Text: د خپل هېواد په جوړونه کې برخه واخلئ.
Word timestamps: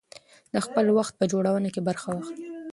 د 0.53 0.55
خپل 0.65 0.85
هېواد 0.91 1.09
په 1.19 1.23
جوړونه 1.31 1.69
کې 1.73 1.81
برخه 1.87 2.07
واخلئ. 2.11 2.45